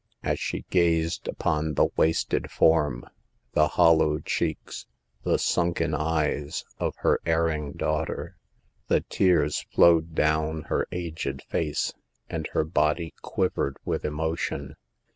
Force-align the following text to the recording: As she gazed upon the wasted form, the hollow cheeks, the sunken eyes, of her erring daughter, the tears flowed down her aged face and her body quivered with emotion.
As 0.23 0.39
she 0.39 0.65
gazed 0.71 1.27
upon 1.27 1.75
the 1.75 1.89
wasted 1.95 2.49
form, 2.49 3.05
the 3.53 3.67
hollow 3.67 4.17
cheeks, 4.17 4.87
the 5.21 5.37
sunken 5.37 5.93
eyes, 5.93 6.65
of 6.79 6.95
her 7.01 7.19
erring 7.23 7.73
daughter, 7.73 8.35
the 8.87 9.01
tears 9.01 9.63
flowed 9.71 10.15
down 10.15 10.63
her 10.69 10.87
aged 10.91 11.43
face 11.43 11.93
and 12.31 12.47
her 12.53 12.63
body 12.63 13.13
quivered 13.21 13.77
with 13.85 14.03
emotion. 14.03 14.75